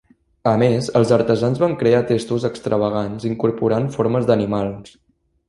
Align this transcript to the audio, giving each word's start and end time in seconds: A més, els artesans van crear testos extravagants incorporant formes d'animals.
A 0.51 0.51
més, 0.61 0.87
els 0.99 1.11
artesans 1.17 1.61
van 1.63 1.75
crear 1.81 1.99
testos 2.13 2.47
extravagants 2.49 3.29
incorporant 3.31 3.87
formes 3.99 4.29
d'animals. 4.33 4.99